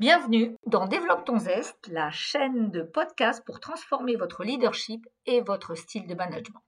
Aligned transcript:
Bienvenue 0.00 0.56
dans 0.64 0.86
Développe 0.86 1.26
ton 1.26 1.38
zeste, 1.38 1.86
la 1.88 2.10
chaîne 2.10 2.70
de 2.70 2.80
podcast 2.80 3.44
pour 3.44 3.60
transformer 3.60 4.16
votre 4.16 4.44
leadership 4.44 5.06
et 5.26 5.42
votre 5.42 5.74
style 5.74 6.06
de 6.06 6.14
management. 6.14 6.62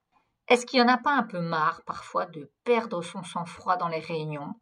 Est-ce 0.47 0.67
qu'il 0.67 0.79
n'y 0.79 0.85
en 0.87 0.93
a 0.93 0.99
pas 0.99 1.15
un 1.15 1.23
peu 1.23 1.39
marre 1.39 1.81
parfois 1.87 2.27
de 2.27 2.51
perdre 2.63 3.01
son 3.01 3.23
sang-froid 3.23 3.75
dans 3.75 3.87
les 3.87 4.01
réunions? 4.01 4.53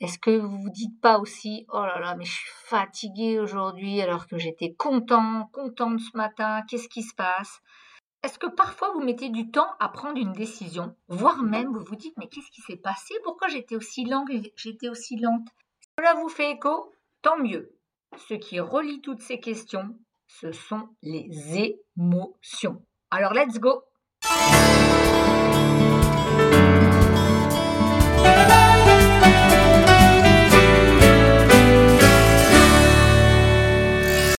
Est-ce 0.00 0.18
que 0.18 0.36
vous 0.36 0.58
vous 0.58 0.70
dites 0.70 1.00
pas 1.00 1.20
aussi 1.20 1.66
oh 1.72 1.82
là 1.82 2.00
là 2.00 2.16
mais 2.16 2.24
je 2.24 2.32
suis 2.32 2.50
fatigué 2.64 3.38
aujourd'hui 3.38 4.02
alors 4.02 4.26
que 4.26 4.38
j'étais 4.38 4.74
content, 4.74 5.48
contente 5.52 6.00
ce 6.00 6.16
matin, 6.16 6.62
qu'est-ce 6.68 6.88
qui 6.88 7.04
se 7.04 7.14
passe? 7.14 7.60
Est-ce 8.24 8.40
que 8.40 8.48
parfois 8.48 8.90
vous 8.90 9.04
mettez 9.04 9.28
du 9.28 9.52
temps 9.52 9.70
à 9.78 9.88
prendre 9.88 10.18
une 10.18 10.32
décision, 10.32 10.96
voire 11.06 11.44
même 11.44 11.72
vous 11.72 11.84
vous 11.84 11.94
dites 11.94 12.16
mais 12.18 12.26
qu'est-ce 12.26 12.50
qui 12.50 12.62
s'est 12.62 12.76
passé? 12.76 13.14
Pourquoi 13.22 13.46
j'étais 13.46 13.76
aussi 13.76 14.04
lent, 14.04 14.24
j'étais 14.56 14.88
aussi 14.88 15.16
lente? 15.16 15.46
Cela 15.96 16.14
vous 16.14 16.28
fait 16.28 16.50
écho? 16.50 16.92
Tant 17.22 17.38
mieux. 17.38 17.75
Ce 18.16 18.34
qui 18.34 18.60
relie 18.60 19.00
toutes 19.02 19.20
ces 19.20 19.40
questions, 19.40 19.94
ce 20.26 20.50
sont 20.50 20.88
les 21.02 21.76
émotions. 21.96 22.82
Alors 23.10 23.34
let's 23.34 23.58
go 23.58 23.82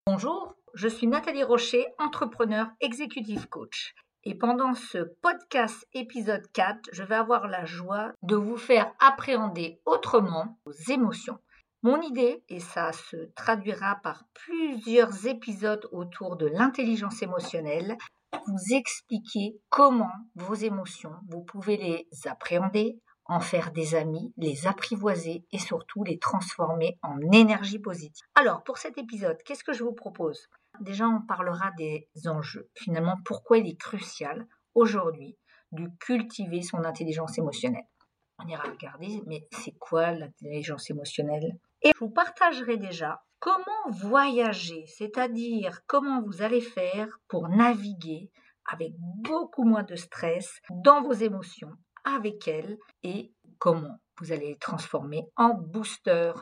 Bonjour, 0.06 0.54
je 0.74 0.88
suis 0.88 1.06
Nathalie 1.06 1.44
Rocher, 1.44 1.86
entrepreneur 1.98 2.68
executive 2.80 3.48
coach. 3.48 3.94
Et 4.24 4.34
pendant 4.34 4.74
ce 4.74 4.98
podcast 5.22 5.86
épisode 5.92 6.42
4, 6.52 6.88
je 6.92 7.04
vais 7.04 7.14
avoir 7.14 7.46
la 7.46 7.64
joie 7.64 8.12
de 8.22 8.34
vous 8.34 8.56
faire 8.56 8.92
appréhender 8.98 9.80
autrement 9.84 10.58
vos 10.64 10.72
émotions. 10.92 11.38
Mon 11.82 12.00
idée, 12.02 12.42
et 12.48 12.60
ça 12.60 12.92
se 12.92 13.16
traduira 13.36 13.96
par 14.02 14.24
plusieurs 14.34 15.26
épisodes 15.26 15.88
autour 15.92 16.36
de 16.36 16.46
l'intelligence 16.46 17.22
émotionnelle, 17.22 17.96
vous 18.32 18.74
expliquer 18.74 19.60
comment 19.68 20.12
vos 20.34 20.54
émotions, 20.54 21.12
vous 21.28 21.42
pouvez 21.42 21.76
les 21.76 22.08
appréhender, 22.26 23.00
en 23.28 23.40
faire 23.40 23.72
des 23.72 23.94
amis, 23.94 24.32
les 24.36 24.66
apprivoiser 24.66 25.44
et 25.50 25.58
surtout 25.58 26.04
les 26.04 26.18
transformer 26.18 26.98
en 27.02 27.18
énergie 27.32 27.78
positive. 27.78 28.24
Alors, 28.34 28.62
pour 28.62 28.78
cet 28.78 28.98
épisode, 28.98 29.38
qu'est-ce 29.44 29.64
que 29.64 29.72
je 29.72 29.82
vous 29.82 29.94
propose? 29.94 30.48
Déjà, 30.80 31.08
on 31.08 31.22
parlera 31.22 31.72
des 31.76 32.08
enjeux. 32.26 32.70
Finalement, 32.74 33.16
pourquoi 33.24 33.58
il 33.58 33.68
est 33.68 33.80
crucial 33.80 34.46
aujourd'hui 34.74 35.36
de 35.72 35.88
cultiver 36.00 36.62
son 36.62 36.84
intelligence 36.84 37.38
émotionnelle? 37.38 37.86
On 38.38 38.46
ira 38.46 38.64
regarder, 38.64 39.22
mais 39.26 39.46
c'est 39.50 39.76
quoi 39.78 40.12
l'intelligence 40.12 40.90
émotionnelle? 40.90 41.58
Et 41.82 41.92
je 41.94 41.98
vous 41.98 42.10
partagerai 42.10 42.76
déjà 42.76 43.22
comment 43.38 43.90
voyager, 43.90 44.84
c'est-à-dire 44.86 45.80
comment 45.86 46.22
vous 46.22 46.42
allez 46.42 46.60
faire 46.60 47.18
pour 47.28 47.48
naviguer 47.48 48.30
avec 48.70 48.92
beaucoup 48.98 49.64
moins 49.64 49.84
de 49.84 49.96
stress 49.96 50.60
dans 50.70 51.02
vos 51.02 51.12
émotions, 51.12 51.72
avec 52.04 52.48
elles, 52.48 52.78
et 53.02 53.32
comment 53.58 53.98
vous 54.18 54.32
allez 54.32 54.48
les 54.48 54.58
transformer 54.58 55.24
en 55.36 55.54
booster. 55.54 56.32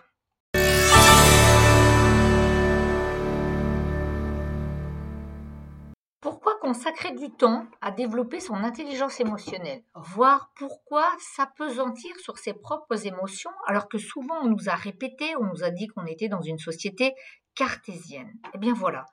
Consacrer 6.65 7.13
du 7.13 7.31
temps 7.31 7.67
à 7.83 7.91
développer 7.91 8.41
son 8.41 8.55
intelligence 8.55 9.21
émotionnelle 9.21 9.85
Voir 9.95 10.51
pourquoi 10.57 11.07
s'apesantir 11.19 12.17
sur 12.21 12.39
ses 12.39 12.55
propres 12.55 13.07
émotions 13.07 13.51
alors 13.67 13.87
que 13.87 13.99
souvent 13.99 14.37
on 14.43 14.49
nous 14.49 14.71
a 14.71 14.75
répété, 14.75 15.37
on 15.37 15.45
nous 15.45 15.63
a 15.63 15.69
dit 15.69 15.89
qu'on 15.89 16.07
était 16.07 16.29
dans 16.29 16.41
une 16.41 16.57
société 16.57 17.13
cartésienne. 17.55 18.33
Eh 18.55 18.59
bien 18.59 18.73
voilà, 18.73 19.05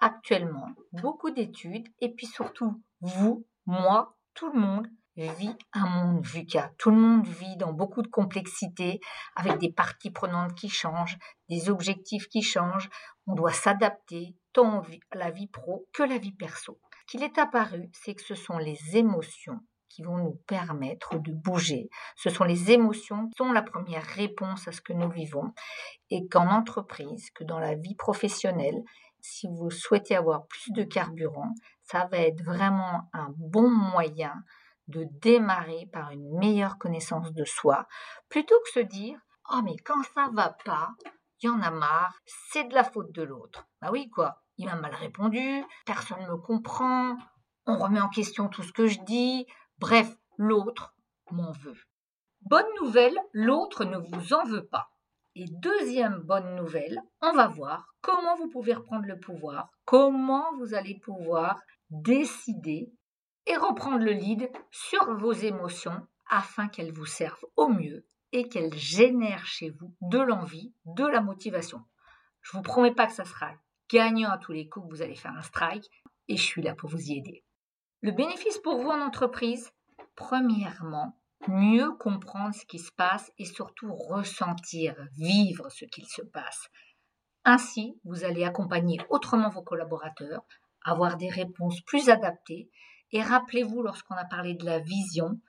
actuellement, 0.00 0.68
beaucoup 0.92 1.32
d'études 1.32 1.88
et 1.98 2.14
puis 2.14 2.26
surtout 2.26 2.80
vous, 3.00 3.44
moi, 3.66 4.16
tout 4.34 4.52
le 4.52 4.60
monde 4.60 4.86
vit 5.16 5.56
un 5.72 5.86
monde 5.86 6.24
VUCA. 6.24 6.70
Tout 6.78 6.90
le 6.90 6.96
monde 6.96 7.26
vit 7.26 7.56
dans 7.56 7.72
beaucoup 7.72 8.02
de 8.02 8.08
complexité, 8.08 9.00
avec 9.34 9.58
des 9.58 9.72
parties 9.72 10.12
prenantes 10.12 10.54
qui 10.54 10.68
changent, 10.68 11.18
des 11.48 11.70
objectifs 11.70 12.28
qui 12.28 12.42
changent. 12.42 12.88
On 13.26 13.34
doit 13.34 13.52
s'adapter 13.52 14.36
tant 14.52 14.82
à 15.10 15.16
la 15.16 15.30
vie 15.32 15.48
pro 15.48 15.88
que 15.92 16.04
la 16.04 16.18
vie 16.18 16.32
perso. 16.32 16.78
Qu'il 17.10 17.24
est 17.24 17.38
apparu, 17.38 17.90
c'est 17.92 18.14
que 18.14 18.22
ce 18.22 18.36
sont 18.36 18.56
les 18.58 18.96
émotions 18.96 19.58
qui 19.88 20.04
vont 20.04 20.16
nous 20.16 20.40
permettre 20.46 21.18
de 21.18 21.32
bouger. 21.32 21.90
Ce 22.14 22.30
sont 22.30 22.44
les 22.44 22.70
émotions 22.70 23.26
qui 23.26 23.36
sont 23.36 23.50
la 23.50 23.62
première 23.62 24.04
réponse 24.04 24.68
à 24.68 24.72
ce 24.72 24.80
que 24.80 24.92
nous 24.92 25.10
vivons 25.10 25.52
et 26.10 26.28
qu'en 26.28 26.48
entreprise, 26.48 27.30
que 27.34 27.42
dans 27.42 27.58
la 27.58 27.74
vie 27.74 27.96
professionnelle, 27.96 28.80
si 29.18 29.48
vous 29.48 29.72
souhaitez 29.72 30.14
avoir 30.14 30.46
plus 30.46 30.70
de 30.70 30.84
carburant, 30.84 31.52
ça 31.82 32.06
va 32.12 32.18
être 32.18 32.44
vraiment 32.44 33.10
un 33.12 33.34
bon 33.36 33.68
moyen 33.68 34.44
de 34.86 35.04
démarrer 35.20 35.88
par 35.92 36.12
une 36.12 36.38
meilleure 36.38 36.78
connaissance 36.78 37.32
de 37.32 37.44
soi, 37.44 37.88
plutôt 38.28 38.60
que 38.60 38.70
se 38.70 38.86
dire 38.86 39.18
Oh, 39.52 39.62
mais 39.64 39.74
quand 39.84 40.00
ça 40.14 40.30
va 40.32 40.56
pas, 40.64 40.90
il 41.42 41.46
y 41.46 41.48
en 41.48 41.60
a 41.60 41.72
marre, 41.72 42.20
c'est 42.52 42.68
de 42.68 42.74
la 42.74 42.84
faute 42.84 43.10
de 43.10 43.22
l'autre. 43.22 43.66
Bah 43.82 43.88
oui, 43.90 44.08
quoi, 44.10 44.44
il 44.60 44.66
m'a 44.66 44.74
mal 44.74 44.94
répondu, 44.94 45.64
personne 45.86 46.20
ne 46.20 46.28
me 46.28 46.36
comprend, 46.36 47.16
on 47.66 47.78
remet 47.78 48.00
en 48.00 48.10
question 48.10 48.48
tout 48.48 48.62
ce 48.62 48.72
que 48.72 48.86
je 48.86 49.00
dis, 49.06 49.46
bref, 49.78 50.14
l'autre 50.36 50.94
m'en 51.30 51.50
veut. 51.52 51.78
Bonne 52.42 52.66
nouvelle, 52.78 53.18
l'autre 53.32 53.86
ne 53.86 53.96
vous 53.96 54.34
en 54.34 54.44
veut 54.44 54.66
pas. 54.66 54.90
Et 55.34 55.46
deuxième 55.48 56.18
bonne 56.20 56.56
nouvelle, 56.56 57.00
on 57.22 57.32
va 57.32 57.46
voir 57.46 57.94
comment 58.02 58.36
vous 58.36 58.48
pouvez 58.48 58.74
reprendre 58.74 59.06
le 59.06 59.18
pouvoir, 59.18 59.70
comment 59.86 60.44
vous 60.58 60.74
allez 60.74 60.98
pouvoir 60.98 61.58
décider 61.88 62.92
et 63.46 63.56
reprendre 63.56 64.04
le 64.04 64.12
lead 64.12 64.50
sur 64.70 65.16
vos 65.16 65.32
émotions 65.32 66.06
afin 66.28 66.68
qu'elles 66.68 66.92
vous 66.92 67.06
servent 67.06 67.46
au 67.56 67.68
mieux 67.68 68.04
et 68.32 68.46
qu'elles 68.48 68.74
génèrent 68.74 69.46
chez 69.46 69.70
vous 69.70 69.94
de 70.02 70.18
l'envie, 70.18 70.74
de 70.84 71.06
la 71.06 71.22
motivation. 71.22 71.82
Je 72.42 72.58
vous 72.58 72.62
promets 72.62 72.94
pas 72.94 73.06
que 73.06 73.14
ça 73.14 73.24
sera 73.24 73.52
gagnant 73.92 74.30
à 74.30 74.38
tous 74.38 74.52
les 74.52 74.68
coups 74.68 74.88
vous 74.88 75.02
allez 75.02 75.16
faire 75.16 75.36
un 75.36 75.42
strike 75.42 75.88
et 76.28 76.36
je 76.36 76.42
suis 76.42 76.62
là 76.62 76.74
pour 76.74 76.90
vous 76.90 77.10
y 77.10 77.18
aider. 77.18 77.44
Le 78.02 78.12
bénéfice 78.12 78.58
pour 78.58 78.80
vous 78.80 78.88
en 78.88 79.00
entreprise, 79.00 79.70
premièrement, 80.16 81.18
mieux 81.48 81.90
comprendre 81.96 82.54
ce 82.54 82.64
qui 82.66 82.78
se 82.78 82.92
passe 82.92 83.30
et 83.38 83.44
surtout 83.44 83.94
ressentir, 83.94 84.94
vivre 85.16 85.68
ce 85.70 85.84
qu'il 85.84 86.06
se 86.06 86.22
passe. 86.22 86.68
Ainsi, 87.44 87.98
vous 88.04 88.24
allez 88.24 88.44
accompagner 88.44 88.98
autrement 89.08 89.48
vos 89.48 89.62
collaborateurs, 89.62 90.42
avoir 90.84 91.16
des 91.16 91.28
réponses 91.28 91.80
plus 91.82 92.10
adaptées 92.10 92.70
et 93.12 93.22
rappelez-vous, 93.22 93.82
lorsqu'on 93.82 94.14
a 94.14 94.24
parlé 94.24 94.54
de 94.54 94.64
la 94.64 94.78
vision, 94.78 95.40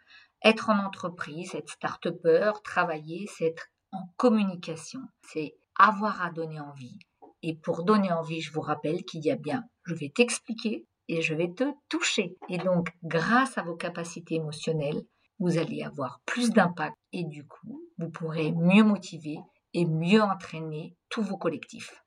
être 0.44 0.70
en 0.70 0.80
entreprise, 0.80 1.54
être 1.54 1.70
start-upper, 1.70 2.54
travailler, 2.64 3.28
c'est 3.28 3.46
être 3.46 3.68
en 3.92 4.08
communication, 4.18 5.02
c'est 5.22 5.56
avoir 5.78 6.22
à 6.22 6.32
donner 6.32 6.60
envie. 6.60 6.98
Et 7.44 7.56
pour 7.56 7.84
donner 7.84 8.12
envie, 8.12 8.42
je 8.42 8.52
vous 8.52 8.62
rappelle 8.62 9.04
qu'il 9.04 9.26
y 9.26 9.32
a 9.32 9.36
bien, 9.36 9.64
je 9.84 9.96
vais 9.96 10.12
t'expliquer 10.14 10.86
et 11.08 11.22
je 11.22 11.34
vais 11.34 11.52
te 11.52 11.64
toucher. 11.90 12.38
Et 12.50 12.58
donc, 12.58 12.92
grâce 13.04 13.58
à 13.58 13.64
vos 13.64 13.76
capacités 13.76 14.36
émotionnelles, 14.36 15.04
vous 15.40 15.58
allez 15.58 15.82
avoir 15.82 16.22
plus 16.26 16.52
d'impact 16.52 16.96
et 17.12 17.24
du 17.24 17.46
coup, 17.48 17.84
vous 17.98 18.10
pourrez 18.10 18.52
mieux 18.52 18.84
motiver 18.84 19.38
et 19.74 19.86
mieux 19.86 20.22
entraîner 20.22 20.96
tous 21.10 21.24
vos 21.24 21.38
collectifs. 21.38 22.04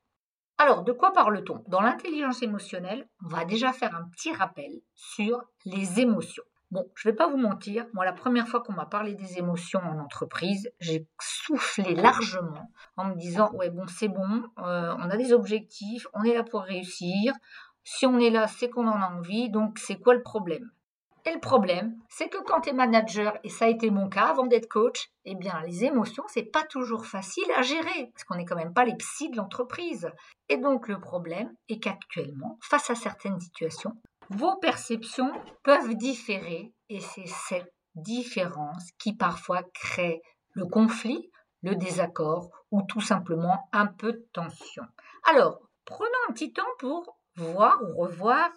Alors, 0.56 0.84
de 0.84 0.92
quoi 0.92 1.12
parle-t-on? 1.12 1.64
Dans 1.66 1.80
l'intelligence 1.80 2.42
émotionnelle, 2.42 3.08
on 3.24 3.28
va 3.28 3.44
déjà 3.44 3.72
faire 3.72 3.94
un 3.96 4.08
petit 4.10 4.32
rappel 4.32 4.70
sur 4.94 5.42
les 5.64 5.98
émotions. 5.98 6.44
Bon, 6.74 6.90
je 6.96 7.06
ne 7.06 7.12
vais 7.12 7.16
pas 7.16 7.28
vous 7.28 7.36
mentir, 7.36 7.86
moi 7.92 8.04
la 8.04 8.12
première 8.12 8.48
fois 8.48 8.60
qu'on 8.60 8.72
m'a 8.72 8.84
parlé 8.84 9.14
des 9.14 9.38
émotions 9.38 9.78
en 9.78 10.00
entreprise, 10.00 10.72
j'ai 10.80 11.06
soufflé 11.20 11.94
largement 11.94 12.68
en 12.96 13.04
me 13.04 13.14
disant 13.14 13.52
ouais 13.52 13.70
bon 13.70 13.86
c'est 13.86 14.08
bon, 14.08 14.42
euh, 14.58 14.92
on 14.98 15.08
a 15.08 15.16
des 15.16 15.32
objectifs, 15.32 16.08
on 16.14 16.24
est 16.24 16.34
là 16.34 16.42
pour 16.42 16.62
réussir. 16.62 17.32
Si 17.84 18.06
on 18.06 18.18
est 18.18 18.30
là, 18.30 18.48
c'est 18.48 18.70
qu'on 18.70 18.88
en 18.88 19.00
a 19.00 19.08
envie, 19.08 19.50
donc 19.50 19.78
c'est 19.78 20.00
quoi 20.00 20.14
le 20.14 20.22
problème? 20.24 20.68
Et 21.26 21.32
le 21.32 21.40
problème, 21.40 21.96
c'est 22.08 22.28
que 22.28 22.42
quand 22.42 22.62
tu 22.62 22.70
es 22.70 22.72
manager, 22.72 23.38
et 23.44 23.48
ça 23.48 23.66
a 23.66 23.68
été 23.68 23.90
mon 23.90 24.08
cas 24.08 24.26
avant 24.26 24.46
d'être 24.46 24.68
coach, 24.68 25.10
eh 25.24 25.34
bien, 25.34 25.62
les 25.64 25.84
émotions, 25.84 26.24
c'est 26.26 26.42
pas 26.42 26.64
toujours 26.64 27.06
facile 27.06 27.50
à 27.56 27.62
gérer, 27.62 28.10
parce 28.12 28.24
qu'on 28.24 28.34
n'est 28.34 28.44
quand 28.44 28.56
même 28.56 28.74
pas 28.74 28.84
les 28.84 28.96
psys 28.96 29.30
de 29.30 29.36
l'entreprise. 29.36 30.10
Et 30.50 30.58
donc, 30.58 30.86
le 30.86 31.00
problème 31.00 31.54
est 31.70 31.78
qu'actuellement, 31.78 32.58
face 32.60 32.90
à 32.90 32.94
certaines 32.94 33.40
situations, 33.40 33.96
vos 34.30 34.56
perceptions 34.56 35.32
peuvent 35.62 35.94
différer, 35.94 36.72
et 36.88 37.00
c'est 37.00 37.26
cette 37.26 37.72
différence 37.94 38.90
qui 38.98 39.14
parfois 39.14 39.62
crée 39.74 40.22
le 40.52 40.66
conflit, 40.66 41.30
le 41.62 41.74
désaccord, 41.74 42.50
ou 42.70 42.82
tout 42.82 43.00
simplement 43.00 43.68
un 43.72 43.86
peu 43.86 44.12
de 44.12 44.28
tension. 44.32 44.84
Alors, 45.30 45.60
prenons 45.84 46.08
un 46.28 46.32
petit 46.32 46.52
temps 46.52 46.62
pour 46.78 47.18
voir 47.36 47.80
ou 47.82 48.02
revoir 48.02 48.50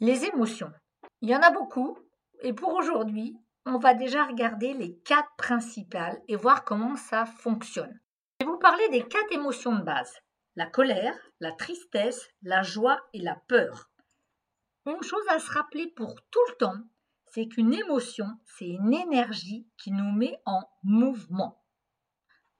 les 0.00 0.24
émotions. 0.24 0.72
Il 1.20 1.30
y 1.30 1.36
en 1.36 1.42
a 1.42 1.50
beaucoup. 1.50 1.98
Et 2.42 2.52
pour 2.52 2.74
aujourd'hui, 2.74 3.36
on 3.64 3.78
va 3.78 3.94
déjà 3.94 4.24
regarder 4.24 4.74
les 4.74 4.98
quatre 5.04 5.30
principales 5.38 6.20
et 6.26 6.34
voir 6.34 6.64
comment 6.64 6.96
ça 6.96 7.24
fonctionne. 7.24 8.00
Je 8.40 8.46
vais 8.46 8.52
vous 8.52 8.58
parler 8.58 8.88
des 8.88 9.06
quatre 9.06 9.32
émotions 9.32 9.76
de 9.76 9.82
base. 9.82 10.12
la 10.56 10.66
colère, 10.66 11.16
la 11.40 11.52
tristesse, 11.52 12.28
la 12.42 12.62
joie 12.62 13.00
et 13.14 13.20
la 13.20 13.36
peur. 13.48 13.91
Une 14.84 15.02
chose 15.02 15.24
à 15.28 15.38
se 15.38 15.50
rappeler 15.52 15.86
pour 15.86 16.16
tout 16.30 16.44
le 16.48 16.56
temps, 16.56 16.78
c'est 17.30 17.46
qu'une 17.46 17.72
émotion, 17.72 18.26
c'est 18.44 18.68
une 18.68 18.92
énergie 18.92 19.68
qui 19.78 19.92
nous 19.92 20.10
met 20.10 20.40
en 20.44 20.62
mouvement. 20.82 21.62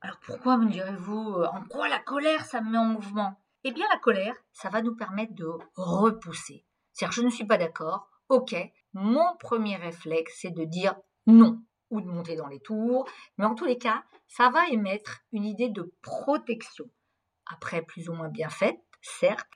Alors 0.01 0.19
pourquoi 0.21 0.57
me 0.57 0.71
direz-vous, 0.71 1.35
euh, 1.39 1.47
en 1.47 1.65
quoi 1.65 1.89
la 1.89 1.99
colère, 1.99 2.45
ça 2.45 2.61
me 2.61 2.71
met 2.71 2.79
en 2.79 2.85
mouvement? 2.85 3.41
Eh 3.65 3.73
bien 3.73 3.87
la 3.93 3.99
colère, 3.99 4.37
ça 4.53 4.69
va 4.69 4.83
nous 4.83 4.95
permettre 4.95 5.35
de 5.35 5.49
repousser. 5.75 6.65
C'est-à-dire 6.93 7.13
je 7.13 7.23
ne 7.23 7.31
suis 7.31 7.47
pas 7.47 7.59
d'accord, 7.59 8.09
ok, 8.29 8.55
mon 8.93 9.37
premier 9.41 9.77
réflexe, 9.77 10.39
c'est 10.41 10.51
de 10.51 10.65
dire 10.65 10.95
non 11.27 11.61
ou 11.91 12.01
de 12.01 12.07
monter 12.07 12.37
dans 12.37 12.49
les 12.49 12.61
tours, 12.61 13.07
mais 13.37 13.45
en 13.45 13.57
tous 13.57 13.67
les 13.67 13.79
cas, 13.79 14.05
ça 14.29 14.49
va 14.49 14.69
émettre 14.69 15.21
une 15.33 15.45
idée 15.45 15.69
de 15.69 15.93
protection. 16.03 16.89
Après, 17.47 17.83
plus 17.83 18.09
ou 18.09 18.15
moins 18.15 18.29
bien 18.29 18.49
faite, 18.49 18.81
certes, 19.03 19.49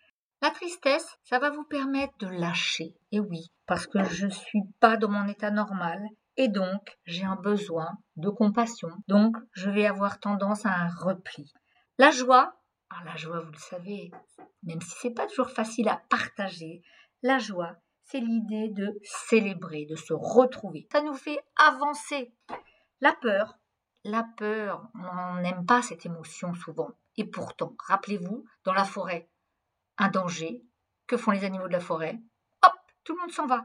la 0.47 0.53
tristesse, 0.53 1.19
ça 1.25 1.41
va 1.41 1.51
vous 1.51 1.65
permettre 1.65 2.17
de 2.19 2.29
lâcher. 2.29 2.95
Et 3.11 3.19
oui, 3.19 3.51
parce 3.67 3.89
que 3.89 4.05
je 4.05 4.27
ne 4.27 4.31
suis 4.31 4.63
pas 4.79 4.97
dans 4.97 5.09
mon 5.09 5.27
état 5.27 5.51
normal 5.51 6.01
et 6.37 6.47
donc 6.47 6.97
j'ai 7.05 7.25
un 7.25 7.35
besoin 7.35 7.99
de 8.15 8.29
compassion. 8.29 8.91
Donc 9.09 9.37
je 9.55 9.69
vais 9.71 9.87
avoir 9.87 10.21
tendance 10.21 10.65
à 10.65 10.71
un 10.71 10.89
repli. 10.89 11.53
La 11.99 12.13
joie, 12.13 12.63
alors 12.91 13.05
la 13.07 13.17
joie, 13.17 13.41
vous 13.41 13.51
le 13.51 13.59
savez, 13.59 14.13
même 14.63 14.81
si 14.81 14.95
c'est 15.01 15.11
pas 15.11 15.27
toujours 15.27 15.51
facile 15.51 15.89
à 15.89 16.01
partager, 16.09 16.81
la 17.25 17.41
joie, 17.41 17.75
c'est 18.05 18.21
l'idée 18.21 18.69
de 18.69 18.97
célébrer, 19.03 19.85
de 19.87 19.97
se 19.97 20.13
retrouver. 20.13 20.87
Ça 20.93 21.03
nous 21.03 21.15
fait 21.15 21.41
avancer. 21.57 22.33
La 23.01 23.15
peur, 23.15 23.59
la 24.05 24.25
peur, 24.37 24.87
on 24.95 25.41
n'aime 25.41 25.67
pas 25.67 25.83
cette 25.83 26.07
émotion 26.07 26.55
souvent. 26.55 26.93
Et 27.17 27.25
pourtant, 27.25 27.75
rappelez-vous, 27.89 28.45
dans 28.63 28.75
la 28.75 28.85
forêt, 28.85 29.29
un 29.99 30.09
danger. 30.09 30.63
Que 31.07 31.17
font 31.17 31.31
les 31.31 31.45
animaux 31.45 31.69
de 31.69 31.73
la 31.73 31.81
forêt? 31.81 32.19
Hop, 32.65 32.73
tout 33.05 33.15
le 33.15 33.21
monde 33.21 33.31
s'en 33.31 33.47
va. 33.47 33.65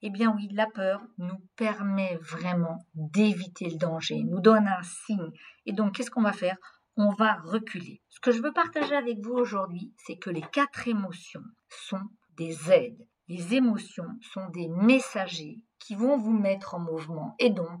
Eh 0.00 0.10
bien 0.10 0.32
oui, 0.34 0.48
la 0.52 0.66
peur 0.66 1.02
nous 1.18 1.38
permet 1.56 2.16
vraiment 2.22 2.86
d'éviter 2.94 3.68
le 3.68 3.76
danger, 3.76 4.22
nous 4.22 4.40
donne 4.40 4.68
un 4.68 4.82
signe. 4.82 5.32
Et 5.66 5.72
donc, 5.72 5.94
qu'est-ce 5.94 6.10
qu'on 6.10 6.22
va 6.22 6.32
faire? 6.32 6.56
On 6.96 7.10
va 7.10 7.34
reculer. 7.34 8.00
Ce 8.08 8.20
que 8.20 8.30
je 8.32 8.40
veux 8.40 8.52
partager 8.52 8.94
avec 8.94 9.18
vous 9.20 9.34
aujourd'hui, 9.34 9.92
c'est 9.96 10.16
que 10.16 10.30
les 10.30 10.42
quatre 10.52 10.88
émotions 10.88 11.42
sont 11.68 12.02
des 12.36 12.72
aides. 12.72 13.06
Les 13.28 13.54
émotions 13.54 14.08
sont 14.32 14.48
des 14.50 14.68
messagers 14.68 15.62
qui 15.78 15.94
vont 15.94 16.16
vous 16.16 16.32
mettre 16.32 16.74
en 16.74 16.80
mouvement. 16.80 17.34
Et 17.38 17.50
donc, 17.50 17.80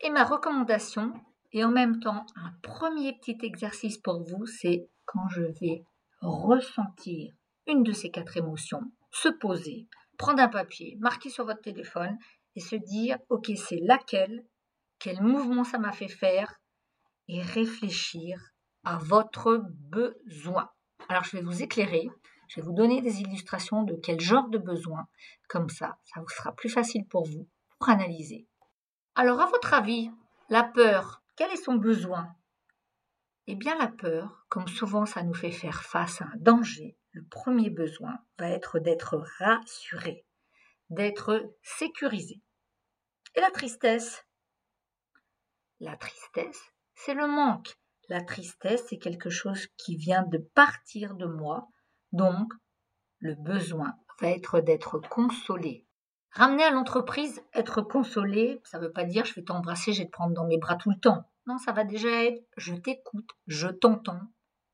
et 0.00 0.10
ma 0.10 0.24
recommandation, 0.24 1.12
et 1.52 1.64
en 1.64 1.70
même 1.70 2.00
temps 2.00 2.26
un 2.36 2.52
premier 2.62 3.12
petit 3.18 3.38
exercice 3.42 3.98
pour 3.98 4.22
vous, 4.22 4.46
c'est 4.46 4.88
quand 5.06 5.28
je 5.28 5.42
vais 5.42 5.84
ressentir 6.30 7.32
une 7.66 7.82
de 7.82 7.92
ces 7.92 8.10
quatre 8.10 8.36
émotions, 8.36 8.82
se 9.10 9.28
poser, 9.28 9.88
prendre 10.18 10.42
un 10.42 10.48
papier, 10.48 10.96
marquer 11.00 11.30
sur 11.30 11.44
votre 11.44 11.62
téléphone 11.62 12.16
et 12.56 12.60
se 12.60 12.76
dire, 12.76 13.18
ok, 13.28 13.50
c'est 13.56 13.80
laquelle, 13.82 14.44
quel 14.98 15.20
mouvement 15.22 15.64
ça 15.64 15.78
m'a 15.78 15.92
fait 15.92 16.08
faire? 16.08 16.60
et 17.28 17.42
réfléchir 17.42 18.40
à 18.84 18.98
votre 18.98 19.62
besoin. 19.66 20.70
Alors 21.08 21.24
je 21.24 21.36
vais 21.36 21.42
vous 21.42 21.62
éclairer, 21.62 22.08
je 22.48 22.56
vais 22.56 22.66
vous 22.66 22.72
donner 22.72 23.00
des 23.00 23.20
illustrations 23.20 23.82
de 23.82 23.94
quel 23.94 24.20
genre 24.20 24.48
de 24.48 24.58
besoin, 24.58 25.06
comme 25.48 25.68
ça, 25.68 25.98
ça 26.04 26.20
vous 26.20 26.28
sera 26.28 26.54
plus 26.54 26.68
facile 26.68 27.06
pour 27.06 27.24
vous 27.26 27.48
pour 27.78 27.88
analyser. 27.88 28.46
Alors 29.14 29.40
à 29.40 29.46
votre 29.46 29.74
avis, 29.74 30.10
la 30.48 30.62
peur, 30.62 31.22
quel 31.36 31.50
est 31.50 31.62
son 31.62 31.74
besoin? 31.74 32.34
Eh 33.46 33.56
bien 33.56 33.76
la 33.78 33.88
peur, 33.88 34.46
comme 34.48 34.68
souvent 34.68 35.06
ça 35.06 35.22
nous 35.22 35.34
fait 35.34 35.50
faire 35.50 35.82
face 35.82 36.22
à 36.22 36.26
un 36.26 36.36
danger, 36.36 36.96
le 37.12 37.24
premier 37.24 37.70
besoin 37.70 38.18
va 38.38 38.48
être 38.48 38.78
d'être 38.78 39.22
rassuré, 39.38 40.26
d'être 40.90 41.54
sécurisé. 41.62 42.40
Et 43.34 43.40
la 43.40 43.50
tristesse? 43.50 44.24
La 45.80 45.96
tristesse, 45.96 46.72
c'est 46.94 47.14
le 47.14 47.26
manque. 47.26 47.74
La 48.08 48.22
tristesse, 48.22 48.84
c'est 48.88 48.98
quelque 48.98 49.30
chose 49.30 49.66
qui 49.76 49.96
vient 49.96 50.22
de 50.22 50.38
partir 50.38 51.14
de 51.14 51.26
moi, 51.26 51.68
donc 52.12 52.52
le 53.18 53.34
besoin 53.34 53.94
va 54.20 54.28
être 54.28 54.60
d'être 54.60 54.98
consolé. 54.98 55.86
Ramener 56.30 56.64
à 56.64 56.70
l'entreprise, 56.70 57.42
être 57.52 57.82
consolé, 57.82 58.60
ça 58.64 58.78
ne 58.78 58.84
veut 58.84 58.92
pas 58.92 59.04
dire 59.04 59.24
je 59.24 59.34
vais 59.34 59.44
t'embrasser, 59.44 59.92
je 59.92 60.02
vais 60.02 60.06
te 60.06 60.12
prendre 60.12 60.34
dans 60.34 60.46
mes 60.46 60.58
bras 60.58 60.76
tout 60.76 60.90
le 60.90 60.98
temps. 60.98 61.24
Non, 61.46 61.58
ça 61.58 61.72
va 61.72 61.84
déjà 61.84 62.24
être 62.24 62.42
je 62.56 62.74
t'écoute, 62.74 63.28
je 63.46 63.68
t'entends. 63.68 64.20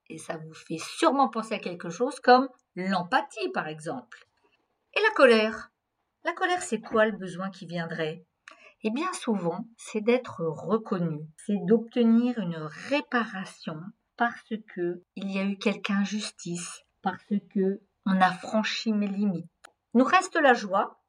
Et 0.08 0.19
ça 0.19 0.37
vous 0.37 0.55
fait 0.55 0.78
sûrement 0.78 1.28
penser 1.28 1.55
à 1.55 1.58
quelque 1.58 1.90
chose 1.90 2.19
comme 2.20 2.49
l'empathie, 2.75 3.49
par 3.52 3.69
exemple. 3.69 4.26
Et 4.94 5.00
la 5.00 5.11
colère 5.14 5.70
La 6.25 6.32
colère, 6.32 6.62
c'est 6.62 6.81
quoi 6.81 7.06
le 7.06 7.17
besoin 7.17 7.50
qui 7.50 7.67
viendrait? 7.67 8.25
Eh 8.82 8.90
bien, 8.90 9.12
souvent, 9.12 9.67
c'est 9.76 10.00
d'être 10.00 10.43
reconnu, 10.43 11.20
c'est 11.46 11.58
d'obtenir 11.67 12.38
une 12.38 12.56
réparation 12.56 13.78
parce 14.16 14.55
que 14.75 15.02
il 15.16 15.31
y 15.31 15.38
a 15.38 15.44
eu 15.44 15.58
quelque 15.58 15.90
injustice, 15.90 16.84
parce 17.02 17.32
que 17.55 17.81
on 18.06 18.20
a 18.20 18.32
franchi 18.32 18.93
mes 18.93 19.06
limites. 19.06 19.50
Nous 19.94 20.05
reste 20.05 20.37
la 20.37 20.55
joie. 20.55 21.02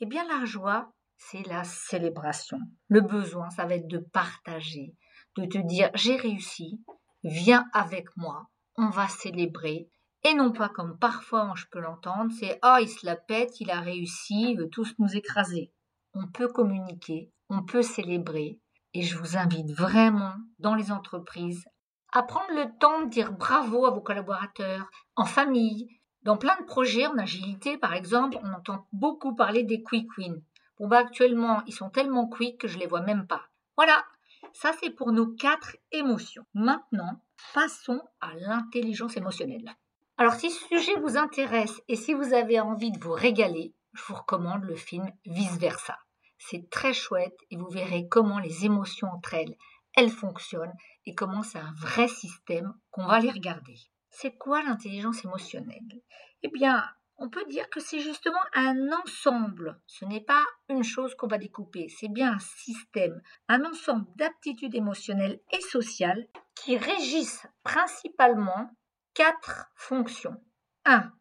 Eh 0.00 0.06
bien, 0.06 0.26
la 0.28 0.44
joie, 0.44 0.92
c'est 1.30 1.46
la 1.46 1.64
célébration. 1.64 2.58
Le 2.88 3.00
besoin, 3.00 3.50
ça 3.50 3.64
va 3.66 3.74
être 3.74 3.88
de 3.88 3.98
partager, 3.98 4.94
de 5.36 5.46
te 5.46 5.58
dire 5.58 5.90
j'ai 5.94 6.16
réussi, 6.16 6.82
viens 7.22 7.66
avec 7.72 8.08
moi, 8.16 8.48
on 8.76 8.90
va 8.90 9.08
célébrer. 9.08 9.88
Et 10.22 10.34
non 10.34 10.52
pas 10.52 10.68
comme 10.68 10.98
parfois 10.98 11.52
je 11.56 11.66
peux 11.70 11.80
l'entendre, 11.80 12.32
c'est 12.38 12.58
ah 12.62 12.78
il 12.80 12.88
se 12.88 13.04
la 13.04 13.16
pète, 13.16 13.60
il 13.60 13.70
a 13.70 13.80
réussi, 13.80 14.52
il 14.52 14.58
veut 14.58 14.70
tous 14.70 14.94
nous 14.98 15.16
écraser. 15.16 15.72
On 16.14 16.26
peut 16.28 16.48
communiquer, 16.48 17.30
on 17.48 17.62
peut 17.62 17.82
célébrer. 17.82 18.60
Et 18.92 19.02
je 19.02 19.18
vous 19.18 19.36
invite 19.36 19.70
vraiment 19.72 20.34
dans 20.58 20.74
les 20.74 20.92
entreprises 20.92 21.64
à 22.12 22.22
prendre 22.22 22.52
le 22.54 22.78
temps 22.78 23.02
de 23.02 23.10
dire 23.10 23.32
bravo 23.32 23.86
à 23.86 23.90
vos 23.90 24.00
collaborateurs, 24.00 24.88
en 25.16 25.24
famille, 25.24 25.88
dans 26.22 26.38
plein 26.38 26.56
de 26.60 26.64
projets 26.64 27.06
en 27.06 27.18
agilité, 27.18 27.76
par 27.76 27.92
exemple, 27.92 28.38
on 28.42 28.52
entend 28.52 28.86
beaucoup 28.92 29.34
parler 29.34 29.64
des 29.64 29.82
quick 29.82 30.06
wins. 30.16 30.40
Bon, 30.78 30.88
bah, 30.88 30.98
actuellement, 30.98 31.62
ils 31.66 31.74
sont 31.74 31.90
tellement 31.90 32.28
quick 32.28 32.58
que 32.58 32.68
je 32.68 32.78
les 32.78 32.86
vois 32.86 33.00
même 33.02 33.26
pas. 33.26 33.48
Voilà, 33.76 34.04
ça 34.52 34.72
c'est 34.80 34.90
pour 34.90 35.12
nos 35.12 35.26
quatre 35.26 35.76
émotions. 35.92 36.44
Maintenant, 36.54 37.20
passons 37.52 38.02
à 38.20 38.34
l'intelligence 38.34 39.16
émotionnelle. 39.16 39.74
Alors, 40.16 40.34
si 40.34 40.50
ce 40.50 40.66
sujet 40.66 40.94
vous 41.00 41.16
intéresse 41.16 41.82
et 41.88 41.96
si 41.96 42.14
vous 42.14 42.34
avez 42.34 42.60
envie 42.60 42.92
de 42.92 42.98
vous 43.00 43.12
régaler, 43.12 43.74
je 43.94 44.02
vous 44.04 44.14
recommande 44.14 44.64
le 44.64 44.76
film 44.76 45.10
Vice 45.26 45.56
Versa. 45.58 45.98
C'est 46.38 46.68
très 46.70 46.92
chouette 46.92 47.38
et 47.50 47.56
vous 47.56 47.68
verrez 47.68 48.06
comment 48.08 48.38
les 48.38 48.64
émotions 48.64 49.08
entre 49.08 49.34
elles, 49.34 49.56
elles 49.96 50.10
fonctionnent 50.10 50.74
et 51.06 51.14
comment 51.14 51.42
c'est 51.42 51.58
un 51.58 51.72
vrai 51.78 52.08
système 52.08 52.74
qu'on 52.90 53.06
va 53.06 53.20
les 53.20 53.30
regarder. 53.30 53.76
C'est 54.10 54.36
quoi 54.36 54.62
l'intelligence 54.62 55.24
émotionnelle? 55.24 56.02
Eh 56.42 56.48
bien, 56.48 56.84
on 57.16 57.28
peut 57.28 57.44
dire 57.46 57.68
que 57.70 57.80
c'est 57.80 58.00
justement 58.00 58.40
un 58.54 58.90
ensemble. 58.92 59.80
Ce 59.86 60.04
n'est 60.04 60.24
pas 60.24 60.44
une 60.68 60.82
chose 60.82 61.14
qu'on 61.14 61.26
va 61.26 61.38
découper, 61.38 61.88
c'est 61.88 62.08
bien 62.08 62.34
un 62.34 62.38
système, 62.38 63.20
un 63.48 63.64
ensemble 63.64 64.06
d'aptitudes 64.16 64.74
émotionnelles 64.74 65.40
et 65.52 65.60
sociales 65.60 66.26
qui 66.54 66.76
régissent 66.76 67.46
principalement 67.62 68.70
quatre 69.14 69.70
fonctions. 69.76 70.42
1. 70.84 71.12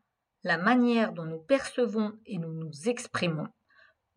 La 0.43 0.57
manière 0.57 1.13
dont 1.13 1.25
nous 1.25 1.39
percevons 1.39 2.19
et 2.25 2.37
nous 2.37 2.53
nous 2.53 2.89
exprimons. 2.89 3.47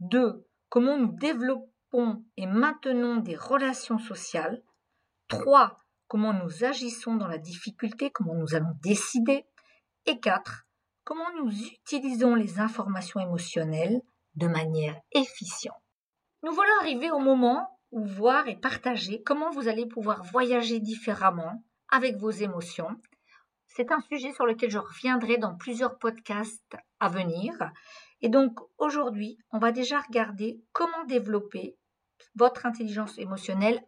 2. 0.01 0.45
Comment 0.69 0.99
nous 0.99 1.13
développons 1.13 2.25
et 2.37 2.47
maintenons 2.47 3.17
des 3.17 3.37
relations 3.37 3.99
sociales. 3.99 4.63
3. 5.29 5.79
Comment 6.09 6.33
nous 6.33 6.65
agissons 6.65 7.17
dans 7.17 7.29
la 7.29 7.39
difficulté, 7.39 8.11
comment 8.11 8.35
nous 8.35 8.55
allons 8.55 8.75
décider. 8.83 9.47
Et 10.07 10.21
4 10.21 10.66
comment 11.07 11.33
nous 11.37 11.53
utilisons 11.53 12.35
les 12.35 12.59
informations 12.59 13.21
émotionnelles 13.21 14.03
de 14.35 14.49
manière 14.49 15.01
efficiente? 15.13 15.81
Nous 16.43 16.53
voilà 16.53 16.73
arrivés 16.81 17.13
au 17.13 17.21
moment 17.21 17.79
où 17.93 18.05
voir 18.05 18.49
et 18.49 18.57
partager 18.57 19.23
comment 19.23 19.51
vous 19.51 19.69
allez 19.69 19.87
pouvoir 19.87 20.25
voyager 20.25 20.81
différemment 20.81 21.63
avec 21.91 22.17
vos 22.17 22.33
émotions. 22.33 23.01
C'est 23.69 23.93
un 23.93 24.01
sujet 24.01 24.33
sur 24.33 24.47
lequel 24.47 24.71
je 24.71 24.79
reviendrai 24.79 25.39
dans 25.39 25.55
plusieurs 25.55 25.97
podcasts 25.97 26.77
à 26.99 27.09
venir. 27.09 27.53
Et 28.21 28.29
donc 28.29 28.59
aujourd'hui, 28.77 29.39
on 29.53 29.59
va 29.59 29.71
déjà 29.71 30.01
regarder 30.01 30.61
comment 30.73 31.05
développer 31.07 31.77
votre 32.35 32.67
intelligence 32.67 33.17
émotionnelle 33.17 33.81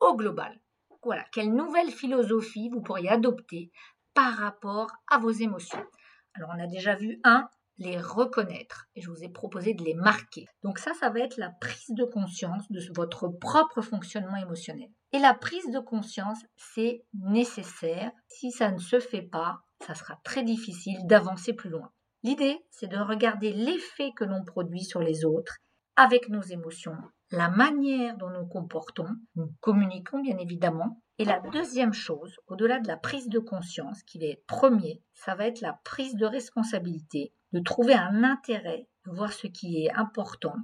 au 0.00 0.14
global. 0.14 0.60
Voilà, 1.02 1.24
quelle 1.32 1.54
nouvelle 1.54 1.90
philosophie 1.90 2.68
vous 2.68 2.82
pourriez 2.82 3.08
adopter 3.08 3.70
par 4.12 4.34
rapport 4.34 4.90
à 5.08 5.18
vos 5.18 5.30
émotions. 5.30 5.86
Alors 6.36 6.50
on 6.54 6.62
a 6.62 6.66
déjà 6.66 6.94
vu 6.94 7.20
un, 7.24 7.48
les 7.78 7.98
reconnaître 7.98 8.86
et 8.94 9.00
je 9.00 9.10
vous 9.10 9.22
ai 9.22 9.28
proposé 9.28 9.74
de 9.74 9.84
les 9.84 9.94
marquer. 9.94 10.46
Donc 10.62 10.78
ça, 10.78 10.92
ça 10.94 11.10
va 11.10 11.20
être 11.20 11.36
la 11.36 11.50
prise 11.60 11.90
de 11.90 12.04
conscience 12.04 12.70
de 12.70 12.80
votre 12.94 13.28
propre 13.28 13.82
fonctionnement 13.82 14.36
émotionnel. 14.36 14.88
Et 15.12 15.18
la 15.18 15.34
prise 15.34 15.70
de 15.70 15.78
conscience, 15.78 16.38
c'est 16.56 17.04
nécessaire. 17.14 18.10
Si 18.28 18.50
ça 18.50 18.70
ne 18.70 18.78
se 18.78 19.00
fait 19.00 19.22
pas, 19.22 19.60
ça 19.86 19.94
sera 19.94 20.18
très 20.24 20.42
difficile 20.42 20.98
d'avancer 21.06 21.52
plus 21.52 21.70
loin. 21.70 21.90
L'idée, 22.22 22.58
c'est 22.70 22.88
de 22.88 22.96
regarder 22.96 23.52
l'effet 23.52 24.10
que 24.16 24.24
l'on 24.24 24.44
produit 24.44 24.84
sur 24.84 25.00
les 25.00 25.24
autres 25.24 25.58
avec 25.96 26.28
nos 26.28 26.42
émotions, 26.42 26.96
la 27.30 27.48
manière 27.48 28.16
dont 28.16 28.30
nous 28.30 28.46
comportons, 28.46 29.08
nous 29.34 29.52
communiquons 29.60 30.20
bien 30.20 30.36
évidemment. 30.38 31.00
Et 31.18 31.24
la 31.24 31.40
deuxième 31.40 31.94
chose, 31.94 32.38
au-delà 32.46 32.78
de 32.78 32.88
la 32.88 32.98
prise 32.98 33.28
de 33.28 33.38
conscience, 33.38 34.02
qui 34.02 34.22
est 34.22 34.44
premier, 34.46 35.02
ça 35.14 35.34
va 35.34 35.46
être 35.46 35.62
la 35.62 35.72
prise 35.72 36.14
de 36.14 36.26
responsabilité, 36.26 37.32
de 37.52 37.60
trouver 37.60 37.94
un 37.94 38.22
intérêt, 38.22 38.86
de 39.06 39.12
voir 39.12 39.32
ce 39.32 39.46
qui 39.46 39.82
est 39.82 39.92
important 39.92 40.56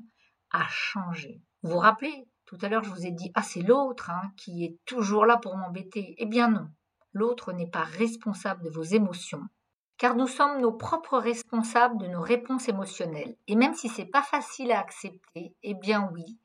à 0.50 0.66
changer. 0.68 1.40
Vous 1.62 1.70
vous 1.70 1.78
rappelez, 1.78 2.26
tout 2.44 2.58
à 2.60 2.68
l'heure 2.68 2.84
je 2.84 2.90
vous 2.90 3.06
ai 3.06 3.12
dit, 3.12 3.32
ah 3.34 3.42
c'est 3.42 3.62
l'autre 3.62 4.10
hein, 4.10 4.30
qui 4.36 4.64
est 4.64 4.76
toujours 4.84 5.24
là 5.24 5.38
pour 5.38 5.56
m'embêter. 5.56 6.14
Eh 6.18 6.26
bien 6.26 6.50
non, 6.50 6.68
l'autre 7.14 7.52
n'est 7.52 7.70
pas 7.70 7.84
responsable 7.84 8.64
de 8.64 8.70
vos 8.70 8.82
émotions, 8.82 9.48
car 9.96 10.16
nous 10.16 10.26
sommes 10.26 10.60
nos 10.60 10.72
propres 10.72 11.18
responsables 11.18 11.96
de 11.96 12.08
nos 12.08 12.20
réponses 12.20 12.68
émotionnelles. 12.68 13.36
Et 13.48 13.56
même 13.56 13.72
si 13.72 13.88
c'est 13.88 14.04
pas 14.04 14.22
facile 14.22 14.70
à 14.72 14.80
accepter, 14.80 15.54
eh 15.62 15.74
bien 15.74 16.10
oui, 16.12 16.38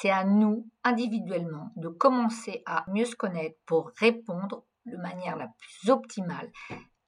c'est 0.00 0.10
à 0.10 0.24
nous, 0.24 0.68
individuellement, 0.84 1.72
de 1.76 1.88
commencer 1.88 2.62
à 2.66 2.84
mieux 2.88 3.04
se 3.04 3.16
connaître 3.16 3.58
pour 3.66 3.90
répondre 3.96 4.64
de 4.86 4.96
manière 4.96 5.36
la 5.36 5.48
plus 5.58 5.90
optimale 5.90 6.50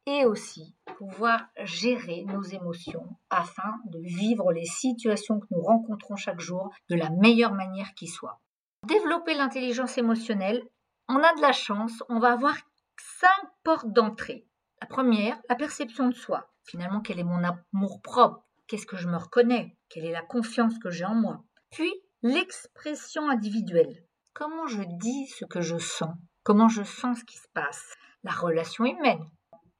et 0.07 0.25
aussi 0.27 0.77
pouvoir 0.99 1.47
gérer 1.63 2.25
nos 2.25 2.43
émotions 2.43 3.17
afin 3.31 3.75
de 3.87 3.99
vivre 4.01 4.53
les 4.53 4.67
situations 4.67 5.41
que 5.41 5.47
nous 5.51 5.63
rencontrons 5.63 6.17
chaque 6.17 6.41
jour 6.41 6.71
de 6.91 6.97
la 6.97 7.11
meilleure 7.11 7.55
manière 7.55 7.95
qui 7.95 8.07
soit. 8.07 8.41
Développer 8.87 9.35
l'intelligence 9.35 9.97
émotionnelle, 9.97 10.63
on 11.09 11.17
a 11.17 11.35
de 11.35 11.41
la 11.41 11.53
chance, 11.53 12.03
on 12.09 12.19
va 12.19 12.33
avoir 12.33 12.55
cinq 12.99 13.51
portes 13.63 13.93
d'entrée. 13.93 14.47
La 14.81 14.87
première, 14.87 15.41
la 15.49 15.55
perception 15.55 16.09
de 16.09 16.15
soi. 16.15 16.51
Finalement, 16.65 17.01
quel 17.01 17.19
est 17.19 17.25
mon 17.25 17.43
amour 17.43 18.03
propre? 18.03 18.45
Qu'est-ce 18.67 18.87
que 18.87 18.97
je 18.97 19.09
me 19.09 19.17
reconnais? 19.17 19.77
Quelle 19.89 20.05
est 20.05 20.13
la 20.13 20.23
confiance 20.23 20.79
que 20.79 20.91
j'ai 20.91 21.05
en 21.05 21.15
moi? 21.15 21.43
Puis, 21.71 21.93
l'expression 22.25 23.29
individuelle. 23.29 24.03
Comment 24.33 24.67
je 24.67 24.83
dis 24.83 25.27
ce 25.27 25.45
que 25.45 25.61
je 25.61 25.77
sens? 25.77 26.15
Comment 26.43 26.69
je 26.69 26.83
sens 26.83 27.19
ce 27.19 27.25
qui 27.25 27.37
se 27.37 27.49
passe? 27.53 27.85
La 28.23 28.33
relation 28.33 28.87
humaine. 28.87 29.29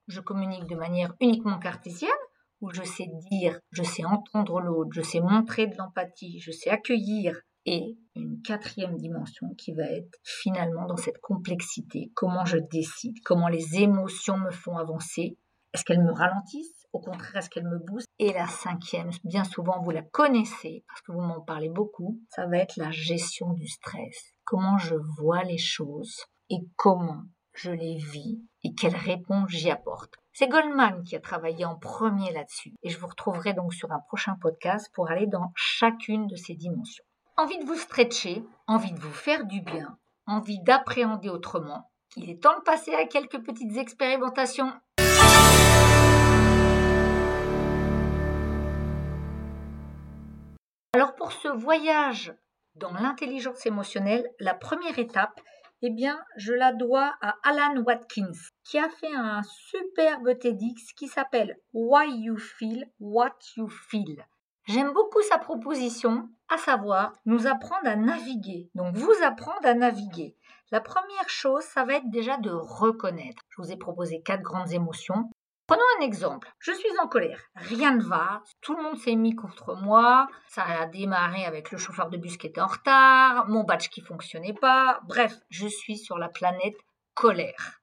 Je 0.07 0.21
communique 0.21 0.67
de 0.67 0.75
manière 0.75 1.15
uniquement 1.19 1.57
cartésienne 1.57 2.11
ou 2.61 2.71
je 2.71 2.83
sais 2.83 3.07
dire, 3.31 3.59
je 3.71 3.81
sais 3.81 4.05
entendre 4.05 4.61
l'autre, 4.61 4.91
je 4.93 5.01
sais 5.01 5.21
montrer 5.21 5.65
de 5.65 5.75
l'empathie, 5.75 6.39
je 6.39 6.51
sais 6.51 6.69
accueillir, 6.69 7.41
et 7.65 7.97
une 8.15 8.39
quatrième 8.43 8.95
dimension 8.95 9.47
qui 9.57 9.73
va 9.73 9.85
être 9.85 10.19
finalement 10.23 10.85
dans 10.85 10.97
cette 10.97 11.19
complexité, 11.21 12.11
comment 12.13 12.45
je 12.45 12.57
décide, 12.57 13.15
comment 13.25 13.47
les 13.47 13.81
émotions 13.81 14.37
me 14.37 14.51
font 14.51 14.77
avancer, 14.77 15.35
est-ce 15.73 15.83
qu'elles 15.83 16.03
me 16.03 16.13
ralentissent, 16.13 16.84
au 16.95 16.99
contraire 16.99 17.35
est-ce 17.35 17.49
qu'elles 17.49 17.67
me 17.67 17.77
boostent 17.77 18.07
Et 18.19 18.31
la 18.31 18.47
cinquième, 18.47 19.11
bien 19.25 19.43
souvent 19.43 19.81
vous 19.81 19.91
la 19.91 20.01
connaissez 20.01 20.85
parce 20.87 21.01
que 21.01 21.11
vous 21.11 21.21
m'en 21.21 21.41
parlez 21.41 21.69
beaucoup, 21.69 22.21
ça 22.29 22.45
va 22.47 22.57
être 22.57 22.77
la 22.77 22.91
gestion 22.91 23.51
du 23.51 23.67
stress, 23.67 24.31
comment 24.45 24.77
je 24.77 24.95
vois 25.17 25.43
les 25.43 25.57
choses 25.57 26.23
et 26.49 26.59
comment 26.77 27.23
je 27.53 27.71
les 27.71 27.97
vis 27.97 28.39
et 28.63 28.73
quelles 28.73 28.95
réponses 28.95 29.49
j'y 29.49 29.69
apporte. 29.69 30.13
C'est 30.31 30.47
Goldman 30.47 31.03
qui 31.03 31.17
a 31.17 31.19
travaillé 31.19 31.65
en 31.65 31.75
premier 31.75 32.31
là-dessus. 32.33 32.73
Et 32.83 32.89
je 32.89 32.99
vous 32.99 33.07
retrouverai 33.07 33.53
donc 33.53 33.73
sur 33.73 33.91
un 33.93 33.99
prochain 33.99 34.35
podcast 34.41 34.89
pour 34.93 35.09
aller 35.09 35.27
dans 35.27 35.51
chacune 35.55 36.27
de 36.27 36.35
ces 36.35 36.55
dimensions. 36.55 37.05
Envie 37.37 37.57
de 37.59 37.65
vous 37.65 37.75
stretcher, 37.75 38.43
envie 38.67 38.91
de 38.91 38.99
vous 38.99 39.13
faire 39.13 39.45
du 39.45 39.61
bien, 39.61 39.97
envie 40.27 40.59
d'appréhender 40.61 41.29
autrement, 41.29 41.89
il 42.17 42.29
est 42.29 42.41
temps 42.41 42.57
de 42.57 42.63
passer 42.63 42.93
à 42.93 43.05
quelques 43.05 43.43
petites 43.43 43.77
expérimentations. 43.77 44.71
Ce 51.41 51.47
voyage 51.47 52.35
dans 52.75 52.93
l'intelligence 52.93 53.65
émotionnelle, 53.65 54.29
la 54.39 54.53
première 54.53 54.99
étape, 54.99 55.39
eh 55.81 55.89
bien, 55.89 56.19
je 56.37 56.53
la 56.53 56.73
dois 56.73 57.15
à 57.21 57.35
Alan 57.43 57.81
Watkins, 57.81 58.31
qui 58.63 58.79
a 58.79 58.89
fait 58.89 59.13
un 59.13 59.41
superbe 59.43 60.37
TEDx 60.39 60.93
qui 60.93 61.07
s'appelle 61.07 61.57
Why 61.73 62.09
You 62.11 62.37
Feel 62.37 62.89
What 62.99 63.37
You 63.55 63.69
Feel. 63.69 64.25
J'aime 64.67 64.93
beaucoup 64.93 65.21
sa 65.21 65.37
proposition, 65.37 66.27
à 66.49 66.57
savoir 66.57 67.13
nous 67.25 67.45
apprendre 67.45 67.87
à 67.87 67.95
naviguer. 67.95 68.71
Donc 68.73 68.95
vous 68.95 69.13
apprendre 69.23 69.63
à 69.63 69.75
naviguer. 69.75 70.35
La 70.71 70.81
première 70.81 71.29
chose, 71.29 71.63
ça 71.63 71.85
va 71.85 71.95
être 71.95 72.09
déjà 72.09 72.37
de 72.37 72.49
reconnaître. 72.49 73.43
Je 73.49 73.61
vous 73.61 73.71
ai 73.71 73.77
proposé 73.77 74.21
quatre 74.23 74.41
grandes 74.41 74.73
émotions. 74.73 75.29
Prenons 75.67 75.81
un 75.97 76.03
exemple. 76.03 76.51
Je 76.59 76.71
suis 76.71 76.99
en 77.01 77.07
colère. 77.07 77.41
Rien 77.55 77.95
ne 77.95 78.03
va. 78.03 78.43
Tout 78.61 78.75
le 78.75 78.83
monde 78.83 78.97
s'est 78.97 79.15
mis 79.15 79.35
contre 79.35 79.75
moi. 79.75 80.27
Ça 80.47 80.63
a 80.63 80.85
démarré 80.85 81.43
avec 81.45 81.71
le 81.71 81.79
chauffeur 81.79 82.09
de 82.09 82.17
bus 82.17 82.37
qui 82.37 82.45
était 82.45 82.61
en 82.61 82.67
retard, 82.67 83.47
mon 83.47 83.63
badge 83.63 83.89
qui 83.89 84.01
fonctionnait 84.01 84.53
pas. 84.53 84.99
Bref, 85.07 85.33
je 85.49 85.67
suis 85.67 85.97
sur 85.97 86.19
la 86.19 86.29
planète 86.29 86.77
colère. 87.15 87.81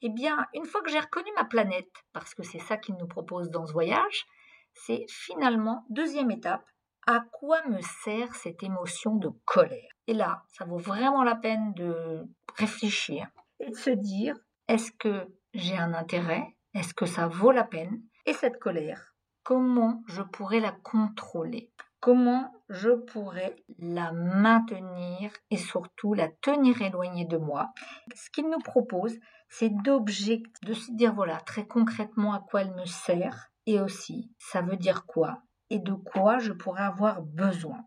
Eh 0.00 0.08
bien, 0.08 0.46
une 0.54 0.64
fois 0.64 0.80
que 0.80 0.90
j'ai 0.90 1.00
reconnu 1.00 1.28
ma 1.36 1.44
planète, 1.44 1.92
parce 2.12 2.34
que 2.34 2.42
c'est 2.42 2.60
ça 2.60 2.78
qu'il 2.78 2.94
nous 2.96 3.08
propose 3.08 3.50
dans 3.50 3.66
ce 3.66 3.72
voyage, 3.72 4.26
c'est 4.72 5.04
finalement, 5.08 5.84
deuxième 5.90 6.30
étape, 6.30 6.64
à 7.06 7.20
quoi 7.32 7.60
me 7.66 7.80
sert 8.04 8.34
cette 8.34 8.62
émotion 8.62 9.16
de 9.16 9.28
colère? 9.44 9.92
Et 10.06 10.14
là, 10.14 10.44
ça 10.48 10.64
vaut 10.64 10.78
vraiment 10.78 11.24
la 11.24 11.34
peine 11.34 11.74
de 11.74 12.22
réfléchir 12.56 13.26
et 13.60 13.70
de 13.70 13.76
se 13.76 13.90
dire, 13.90 14.34
est-ce 14.68 14.92
que 14.92 15.26
j'ai 15.52 15.76
un 15.76 15.94
intérêt? 15.94 16.54
Est-ce 16.78 16.94
que 16.94 17.06
ça 17.06 17.26
vaut 17.26 17.50
la 17.50 17.64
peine? 17.64 18.02
Et 18.24 18.32
cette 18.32 18.60
colère, 18.60 19.16
comment 19.42 20.04
je 20.06 20.22
pourrais 20.22 20.60
la 20.60 20.70
contrôler? 20.70 21.72
Comment 21.98 22.52
je 22.68 22.90
pourrais 22.90 23.56
la 23.80 24.12
maintenir 24.12 25.32
et 25.50 25.56
surtout 25.56 26.14
la 26.14 26.28
tenir 26.28 26.80
éloignée 26.80 27.24
de 27.24 27.36
moi? 27.36 27.72
Ce 28.14 28.30
qu'il 28.30 28.48
nous 28.48 28.60
propose, 28.60 29.18
c'est 29.48 29.70
d'objecter, 29.82 30.52
de 30.62 30.72
se 30.72 30.92
dire 30.92 31.12
voilà 31.14 31.38
très 31.38 31.66
concrètement 31.66 32.32
à 32.32 32.38
quoi 32.48 32.62
elle 32.62 32.76
me 32.76 32.86
sert 32.86 33.48
et 33.66 33.80
aussi 33.80 34.30
ça 34.38 34.62
veut 34.62 34.76
dire 34.76 35.04
quoi 35.04 35.42
et 35.70 35.80
de 35.80 35.94
quoi 35.94 36.38
je 36.38 36.52
pourrais 36.52 36.84
avoir 36.84 37.22
besoin. 37.22 37.86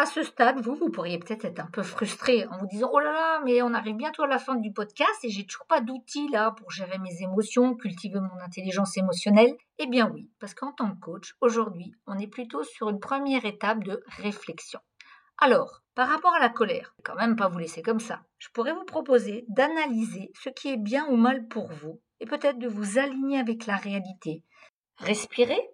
À 0.00 0.06
ce 0.06 0.22
stade, 0.22 0.60
vous, 0.60 0.76
vous 0.76 0.90
pourriez 0.90 1.18
peut-être 1.18 1.44
être 1.44 1.58
un 1.58 1.66
peu 1.72 1.82
frustré 1.82 2.46
en 2.46 2.58
vous 2.58 2.68
disant 2.68 2.88
Oh 2.92 3.00
là 3.00 3.10
là, 3.10 3.40
mais 3.44 3.62
on 3.62 3.74
arrive 3.74 3.96
bientôt 3.96 4.22
à 4.22 4.28
la 4.28 4.38
fin 4.38 4.54
du 4.54 4.72
podcast 4.72 5.24
et 5.24 5.28
j'ai 5.28 5.44
toujours 5.44 5.66
pas 5.66 5.80
d'outils 5.80 6.28
là 6.28 6.52
pour 6.52 6.70
gérer 6.70 6.98
mes 6.98 7.20
émotions, 7.20 7.74
cultiver 7.74 8.20
mon 8.20 8.40
intelligence 8.40 8.96
émotionnelle. 8.96 9.56
Eh 9.78 9.88
bien 9.88 10.08
oui, 10.08 10.30
parce 10.38 10.54
qu'en 10.54 10.70
tant 10.70 10.88
que 10.94 11.00
coach, 11.00 11.34
aujourd'hui, 11.40 11.92
on 12.06 12.16
est 12.16 12.28
plutôt 12.28 12.62
sur 12.62 12.90
une 12.90 13.00
première 13.00 13.44
étape 13.44 13.82
de 13.82 14.00
réflexion. 14.06 14.78
Alors, 15.36 15.82
par 15.96 16.08
rapport 16.08 16.32
à 16.32 16.38
la 16.38 16.48
colère, 16.48 16.94
quand 17.02 17.16
même 17.16 17.34
pas 17.34 17.48
vous 17.48 17.58
laisser 17.58 17.82
comme 17.82 17.98
ça. 17.98 18.22
Je 18.38 18.50
pourrais 18.54 18.74
vous 18.74 18.84
proposer 18.84 19.46
d'analyser 19.48 20.30
ce 20.40 20.48
qui 20.48 20.68
est 20.68 20.76
bien 20.76 21.08
ou 21.08 21.16
mal 21.16 21.48
pour 21.48 21.72
vous 21.72 22.00
et 22.20 22.26
peut-être 22.26 22.60
de 22.60 22.68
vous 22.68 22.98
aligner 23.00 23.40
avec 23.40 23.66
la 23.66 23.74
réalité, 23.74 24.44
Respirez 24.98 25.68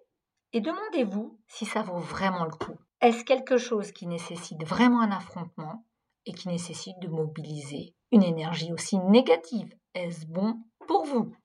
et 0.51 0.61
demandez-vous 0.61 1.39
si 1.47 1.67
ça 1.67 1.83
vaut 1.83 1.99
vraiment 1.99 2.45
le 2.45 2.51
coup. 2.51 2.79
Est-ce 3.01 3.23
quelque 3.23 3.57
chose 3.57 3.91
qui 3.91 4.07
nécessite 4.07 4.63
vraiment 4.63 5.01
un 5.01 5.11
affrontement 5.11 5.85
et 6.25 6.33
qui 6.33 6.47
nécessite 6.47 6.97
de 6.99 7.07
mobiliser 7.07 7.93
une 8.11 8.23
énergie 8.23 8.71
aussi 8.73 8.97
négative? 8.97 9.73
Est-ce 9.93 10.25
bon 10.25 10.59
pour 10.87 11.05
vous? 11.05 11.35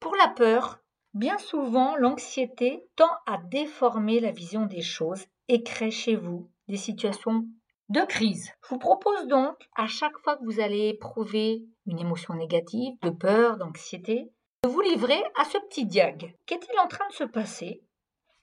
Pour 0.00 0.16
la 0.16 0.28
peur, 0.28 0.78
bien 1.14 1.38
souvent, 1.38 1.96
l'anxiété 1.96 2.84
tend 2.96 3.10
à 3.26 3.38
déformer 3.38 4.20
la 4.20 4.32
vision 4.32 4.66
des 4.66 4.82
choses 4.82 5.24
et 5.48 5.62
crée 5.62 5.90
chez 5.90 6.16
vous 6.16 6.50
des 6.68 6.76
situations 6.76 7.46
de 7.88 8.00
crise. 8.00 8.50
Je 8.64 8.68
vous 8.70 8.78
propose 8.78 9.26
donc, 9.28 9.56
à 9.76 9.86
chaque 9.86 10.18
fois 10.18 10.36
que 10.36 10.44
vous 10.44 10.60
allez 10.60 10.88
éprouver 10.88 11.64
une 11.86 12.00
émotion 12.00 12.34
négative, 12.34 12.94
de 13.02 13.10
peur, 13.10 13.56
d'anxiété, 13.58 14.32
vous 14.64 14.80
livrer 14.80 15.22
à 15.36 15.44
ce 15.44 15.58
petit 15.68 15.86
diag. 15.86 16.36
Qu'est-il 16.46 16.78
en 16.80 16.88
train 16.88 17.06
de 17.08 17.14
se 17.14 17.24
passer? 17.24 17.82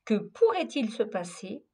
Que 0.06 0.16
pourrait-il 0.16 0.90
se 0.92 1.04
passer? 1.04 1.66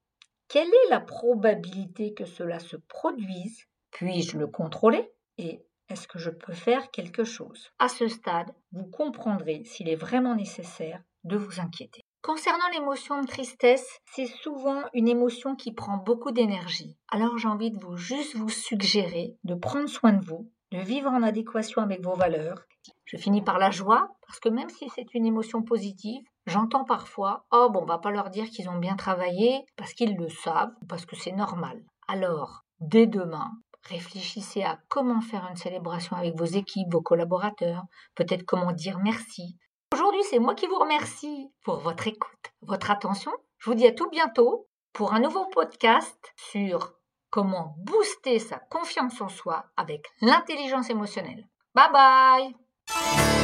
Quelle 0.50 0.68
est 0.68 0.90
la 0.90 1.00
probabilité 1.00 2.16
que 2.16 2.26
cela 2.26 2.58
se 2.58 2.76
produise? 2.76 3.68
Puis-je 3.92 4.36
le 4.36 4.48
contrôler? 4.48 5.12
Et 5.38 5.64
est-ce 5.90 6.08
que 6.08 6.18
je 6.18 6.32
peux 6.32 6.54
faire 6.54 6.90
quelque 6.90 7.24
chose? 7.24 7.70
À 7.78 7.88
ce 7.88 8.08
stade, 8.08 8.52
vous 8.72 8.86
comprendrez 8.86 9.64
s'il 9.66 9.88
est 9.90 9.96
vraiment 9.96 10.34
nécessaire 10.34 11.04
de 11.24 11.38
vous 11.38 11.60
inquiéter. 11.60 12.04
Concernant 12.24 12.68
l'émotion 12.74 13.22
de 13.22 13.28
tristesse, 13.28 14.00
c'est 14.12 14.26
souvent 14.26 14.82
une 14.96 15.08
émotion 15.08 15.56
qui 15.56 15.72
prend 15.72 15.98
beaucoup 15.98 16.32
d'énergie. 16.32 16.98
Alors 17.10 17.38
j'ai 17.38 17.48
envie 17.48 17.70
de 17.70 17.78
vous 17.78 17.96
juste 17.96 18.36
vous 18.36 18.50
suggérer 18.50 19.38
de 19.44 19.54
prendre 19.54 19.88
soin 19.88 20.14
de 20.14 20.26
vous, 20.26 20.52
de 20.72 20.80
vivre 20.80 21.12
en 21.12 21.22
adéquation 21.22 21.84
avec 21.84 22.04
vos 22.04 22.16
valeurs. 22.16 22.66
Je 23.06 23.18
finis 23.18 23.44
par 23.44 23.60
la 23.60 23.70
joie, 23.70 24.10
parce 24.26 24.40
que 24.40 24.50
même 24.50 24.70
si 24.70 24.90
c'est 24.96 25.14
une 25.14 25.28
émotion 25.28 25.62
positive, 25.62 26.24
j'entends 26.46 26.86
parfois 26.86 27.46
Oh, 27.52 27.70
bon, 27.72 27.82
on 27.82 27.86
va 27.86 27.98
pas 27.98 28.12
leur 28.12 28.30
dire 28.30 28.50
qu'ils 28.50 28.70
ont 28.70 28.80
bien 28.80 28.96
travaillé, 28.96 29.66
parce 29.76 29.94
qu'ils 29.94 30.18
le 30.18 30.30
savent, 30.30 30.74
parce 30.88 31.06
que 31.06 31.16
c'est 31.16 31.32
normal. 31.32 31.84
Alors, 32.08 32.64
dès 32.80 33.08
demain, 33.08 33.52
Réfléchissez 33.88 34.64
à 34.64 34.78
comment 34.90 35.22
faire 35.22 35.48
une 35.50 35.56
célébration 35.56 36.16
avec 36.16 36.38
vos 36.38 36.46
équipes, 36.46 36.92
vos 36.92 37.02
collaborateurs, 37.02 37.84
peut-être 38.16 38.44
comment 38.46 38.72
dire 38.72 39.00
merci. 39.00 39.58
Aujourd'hui, 39.94 40.22
c'est 40.30 40.40
moi 40.40 40.54
qui 40.54 40.68
vous 40.68 40.78
remercie 40.78 41.52
pour 41.64 41.80
votre 41.80 42.08
écoute, 42.08 42.54
votre 42.62 42.92
attention. 42.92 43.32
Je 43.58 43.70
vous 43.70 43.76
dis 43.76 43.88
à 43.88 43.92
tout 43.92 44.10
bientôt 44.10 44.68
pour 44.94 45.14
un 45.14 45.20
nouveau 45.20 45.46
podcast 45.46 46.34
sur 46.36 46.94
comment 47.32 47.76
booster 47.80 48.40
sa 48.40 48.60
confiance 48.60 49.22
en 49.22 49.30
soi 49.30 49.66
avec 49.78 50.06
l'intelligence 50.22 50.90
émotionnelle. 50.90 51.48
Bye 51.74 51.92
bye 51.92 53.39